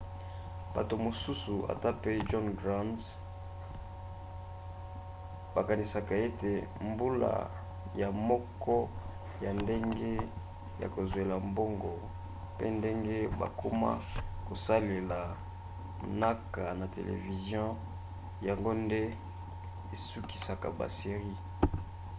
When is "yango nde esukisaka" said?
18.47-20.67